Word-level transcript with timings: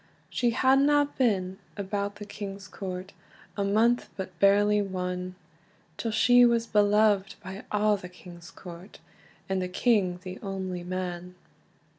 She 0.31 0.49
hadna 0.49 1.09
been 1.15 1.59
about 1.77 2.15
the 2.15 2.25
king's 2.25 2.67
court 2.67 3.13
A 3.55 3.63
month, 3.63 4.09
but 4.17 4.39
barely 4.39 4.81
one, 4.81 5.35
Till 5.95 6.09
she 6.09 6.43
was 6.43 6.65
beloved 6.65 7.35
by 7.43 7.65
a' 7.71 7.95
the 7.97 8.09
king's 8.09 8.49
court, 8.49 8.97
And 9.47 9.61
the 9.61 9.69
king 9.69 10.19
the 10.23 10.39
only 10.41 10.83
man. 10.83 11.35